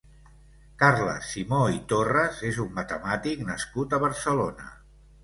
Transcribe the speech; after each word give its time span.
Carles 0.83 1.27
Simó 1.33 1.59
i 1.73 1.77
Torres 1.91 2.39
és 2.53 2.57
un 2.63 2.71
matemàtic 2.79 3.45
nascut 3.51 3.95
a 3.95 4.01
Barcelona. 4.05 4.73